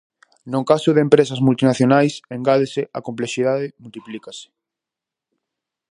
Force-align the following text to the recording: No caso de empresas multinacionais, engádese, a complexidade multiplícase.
No 0.51 0.59
caso 0.69 0.89
de 0.95 1.03
empresas 1.07 1.39
multinacionais, 1.47 2.13
engádese, 2.37 2.81
a 2.97 2.99
complexidade 3.07 3.65
multiplícase. 3.83 4.45